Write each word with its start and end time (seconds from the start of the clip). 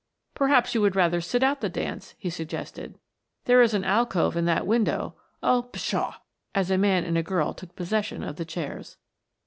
"Perhaps 0.33 0.73
you 0.73 0.81
would 0.81 0.95
rather 0.95 1.21
sit 1.21 1.43
out 1.43 1.61
the 1.61 1.69
dance," 1.69 2.15
he 2.17 2.31
suggested. 2.31 2.97
"There 3.45 3.61
is 3.61 3.75
an 3.75 3.83
alcove 3.83 4.35
in 4.35 4.45
that 4.45 4.65
window; 4.65 5.13
oh, 5.43 5.69
pshaw!" 5.71 6.15
as 6.55 6.71
a 6.71 6.77
man 6.79 7.03
and 7.03 7.19
a 7.19 7.21
girl 7.21 7.53
took 7.53 7.75
possession 7.75 8.23
of 8.23 8.37
the 8.37 8.45
chairs. 8.45 8.97